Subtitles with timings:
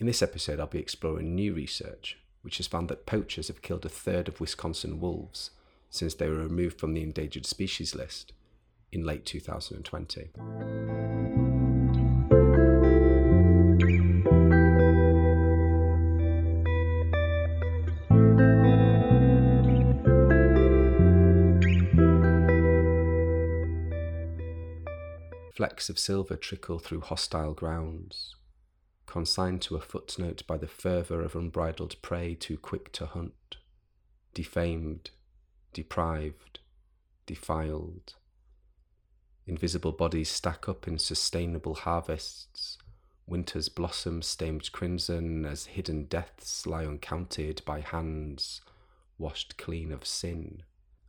[0.00, 3.84] In this episode, I'll be exploring new research, which has found that poachers have killed
[3.84, 5.50] a third of Wisconsin wolves
[5.90, 8.32] since they were removed from the endangered species list
[8.90, 10.30] in late 2020.
[25.54, 28.36] Flecks of silver trickle through hostile grounds
[29.10, 33.56] consigned to a footnote by the fervour of unbridled prey too quick to hunt,
[34.32, 35.10] defamed,
[35.72, 36.60] deprived,
[37.26, 38.14] defiled.
[39.46, 42.78] Invisible bodies stack up in sustainable harvests.
[43.26, 48.60] Winter's blossom stained crimson as hidden deaths lie uncounted by hands
[49.18, 50.62] washed clean of sin,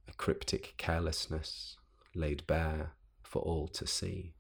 [0.08, 1.78] a cryptic carelessness
[2.16, 4.34] laid bare for all to see.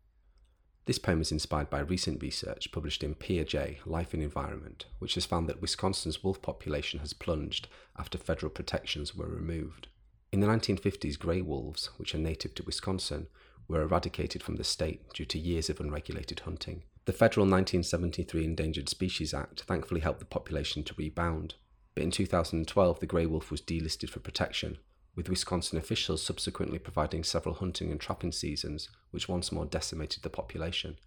[0.91, 5.25] This poem is inspired by recent research published in PeerJ, Life and Environment, which has
[5.25, 9.87] found that Wisconsin's wolf population has plunged after federal protections were removed.
[10.33, 13.27] In the 1950s, grey wolves, which are native to Wisconsin,
[13.69, 16.83] were eradicated from the state due to years of unregulated hunting.
[17.05, 21.55] The federal 1973 Endangered Species Act thankfully helped the population to rebound,
[21.95, 24.77] but in 2012 the grey wolf was delisted for protection,
[25.15, 30.29] with Wisconsin officials subsequently providing several hunting and trapping seasons, which once more decimated the
[30.29, 30.97] population.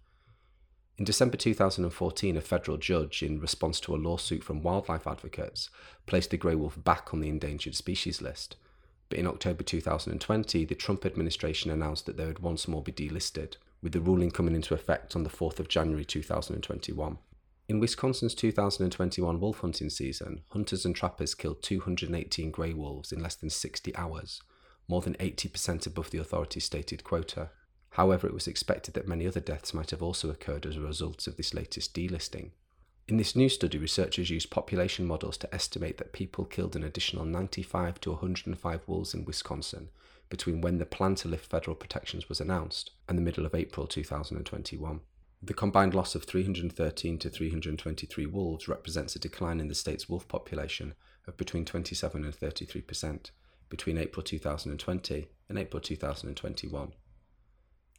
[0.97, 5.69] In December 2014, a federal judge, in response to a lawsuit from wildlife advocates,
[6.05, 8.55] placed the grey wolf back on the endangered species list.
[9.09, 13.57] But in October 2020, the Trump administration announced that they would once more be delisted,
[13.81, 17.17] with the ruling coming into effect on the 4th of January 2021.
[17.67, 23.33] In Wisconsin's 2021 wolf hunting season, hunters and trappers killed 218 grey wolves in less
[23.33, 24.39] than 60 hours,
[24.87, 27.49] more than 80% above the authority's stated quota.
[27.91, 31.25] However, it was expected that many other deaths might have also occurred as a result
[31.25, 32.51] of this latest delisting.
[33.07, 37.25] In this new study, researchers used population models to estimate that people killed an additional
[37.25, 39.89] 95 to 105 wolves in Wisconsin
[40.29, 43.87] between when the plan to lift federal protections was announced and the middle of April
[43.87, 44.99] 2021.
[45.45, 50.27] The combined loss of 313 to 323 wolves represents a decline in the state's wolf
[50.27, 50.95] population
[51.27, 53.29] of between 27 and 33 percent
[53.69, 56.93] between April 2020 and April 2021.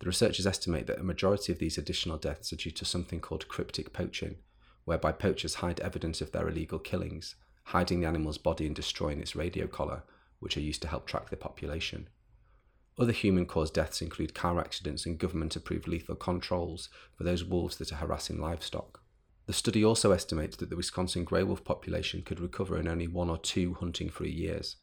[0.01, 3.47] The researchers estimate that a majority of these additional deaths are due to something called
[3.47, 4.39] cryptic poaching,
[4.85, 7.37] whereby poachers hide evidence of their illegal killings,
[7.67, 10.03] hiding the animal's body and destroying its radio collar,
[10.41, 12.09] which are used to help track the population.
[12.99, 17.77] Other human caused deaths include car accidents and government approved lethal controls for those wolves
[17.77, 19.03] that are harassing livestock.
[19.47, 23.31] The study also estimates that the Wisconsin grey wolf population could recover in only one
[23.31, 24.77] or two hunting free years.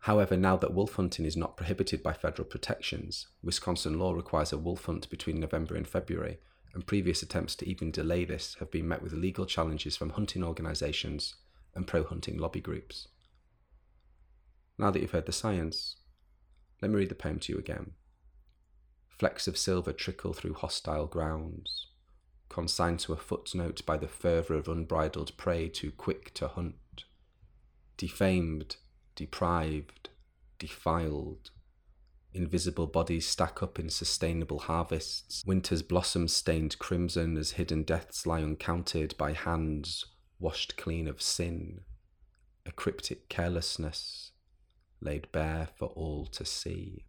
[0.00, 4.58] However, now that wolf hunting is not prohibited by federal protections, Wisconsin law requires a
[4.58, 6.38] wolf hunt between November and February,
[6.74, 10.42] and previous attempts to even delay this have been met with legal challenges from hunting
[10.42, 11.34] organisations
[11.74, 13.08] and pro hunting lobby groups.
[14.78, 15.96] Now that you've heard the science,
[16.80, 17.92] let me read the poem to you again.
[19.08, 21.88] Flecks of silver trickle through hostile grounds,
[22.48, 27.04] consigned to a footnote by the fervour of unbridled prey too quick to hunt.
[27.96, 28.76] Defamed,
[29.14, 30.08] deprived,
[30.58, 31.50] defiled.
[32.32, 35.44] Invisible bodies stack up in sustainable harvests.
[35.44, 40.06] Winter's blossom stained crimson as hidden deaths lie uncounted by hands
[40.38, 41.80] washed clean of sin.
[42.64, 44.29] A cryptic carelessness
[45.00, 47.04] laid bare for all to see.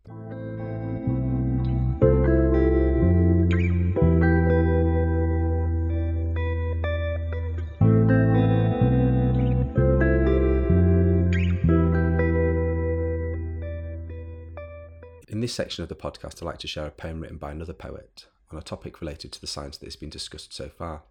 [15.28, 17.74] In this section of the podcast, I'd like to share a poem written by another
[17.74, 21.04] poet on a topic related to the science that has been discussed so far.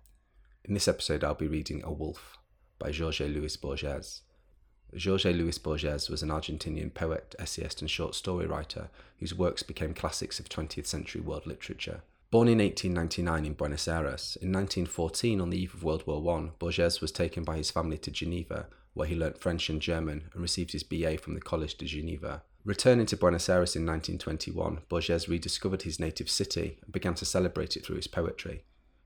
[0.64, 2.38] In this episode, I'll be reading A Wolf
[2.78, 4.22] by Jorge Luis Borges.
[4.92, 8.88] Jorge Luis Borges was an Argentinian poet, essayist, and short story writer
[9.18, 12.02] whose works became classics of 20th century world literature.
[12.30, 16.50] Born in 1899 in Buenos Aires, in 1914, on the eve of World War I,
[16.58, 20.42] Borges was taken by his family to Geneva, where he learnt French and German and
[20.42, 22.42] received his BA from the Collège de Geneva.
[22.64, 27.76] Returning to Buenos Aires in 1921, Borges rediscovered his native city and began to celebrate
[27.76, 28.64] it through his poetry.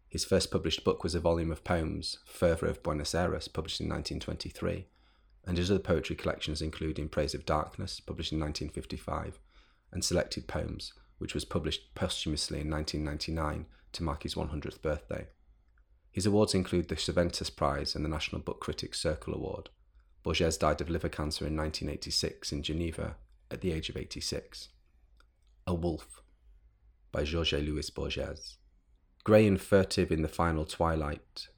[0.08, 3.88] His first published book was a volume of poems, Fervour of Buenos Aires, published in
[3.88, 4.86] 1923,
[5.46, 9.38] and his other poetry collections include In Praise of Darkness, published in 1955,
[9.92, 15.26] and Selected Poems, which was published posthumously in 1999 to mark his 100th birthday.
[16.10, 19.70] His awards include the Cervantes Prize and the National Book Critics Circle Award.
[20.22, 23.16] Borges died of liver cancer in 1986 in Geneva
[23.50, 24.68] at the age of 86.
[25.66, 26.22] A Wolf
[27.10, 28.58] by Jorge Luis Borges.
[29.24, 31.48] Grey and furtive in the final twilight,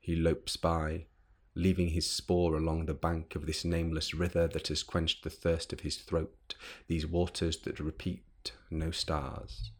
[0.00, 1.06] he lopes by,
[1.54, 5.72] leaving his spoor along the bank of this nameless river that has quenched the thirst
[5.72, 6.54] of his throat,
[6.88, 9.70] these waters that repeat no stars.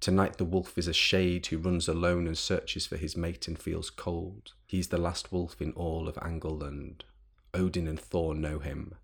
[0.00, 3.58] Tonight the wolf is a shade who runs alone and searches for his mate and
[3.58, 4.52] feels cold.
[4.66, 7.02] He's the last wolf in all of Angleland.
[7.54, 8.94] Odin and Thor know him.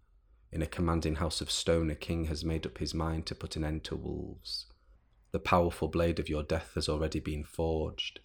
[0.51, 3.55] In a commanding house of stone, a king has made up his mind to put
[3.55, 4.67] an end to wolves.
[5.31, 8.21] The powerful blade of your death has already been forged.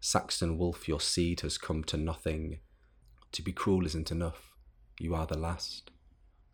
[0.00, 2.60] Saxon wolf, your seed has come to nothing.
[3.34, 4.52] To be cruel isn't enough.
[5.00, 5.90] You are the last.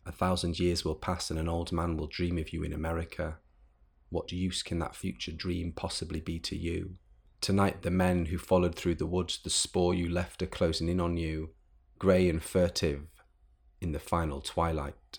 [0.06, 3.36] A thousand years will pass and an old man will dream of you in America.
[4.08, 6.96] What use can that future dream possibly be to you?
[7.42, 11.00] Tonight, the men who followed through the woods, the spoor you left are closing in
[11.00, 11.50] on you,
[11.98, 13.02] grey and furtive,
[13.82, 15.18] in the final twilight.